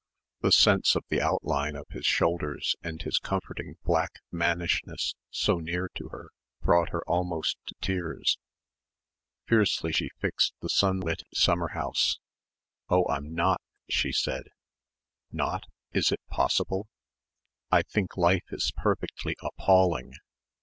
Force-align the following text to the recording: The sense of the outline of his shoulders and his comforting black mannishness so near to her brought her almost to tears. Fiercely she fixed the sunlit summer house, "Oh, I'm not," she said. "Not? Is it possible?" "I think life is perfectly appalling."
The 0.41 0.51
sense 0.51 0.95
of 0.95 1.03
the 1.09 1.21
outline 1.21 1.75
of 1.75 1.85
his 1.89 2.07
shoulders 2.07 2.75
and 2.81 2.99
his 2.99 3.19
comforting 3.19 3.75
black 3.83 4.13
mannishness 4.31 5.13
so 5.29 5.59
near 5.59 5.91
to 5.93 6.07
her 6.09 6.29
brought 6.63 6.89
her 6.89 7.07
almost 7.07 7.59
to 7.67 7.75
tears. 7.81 8.39
Fiercely 9.47 9.91
she 9.91 10.09
fixed 10.19 10.55
the 10.59 10.69
sunlit 10.69 11.21
summer 11.35 11.67
house, 11.75 12.17
"Oh, 12.89 13.07
I'm 13.09 13.35
not," 13.35 13.61
she 13.91 14.11
said. 14.11 14.45
"Not? 15.31 15.67
Is 15.93 16.11
it 16.11 16.21
possible?" 16.31 16.87
"I 17.69 17.83
think 17.83 18.17
life 18.17 18.45
is 18.49 18.71
perfectly 18.75 19.35
appalling." 19.43 20.13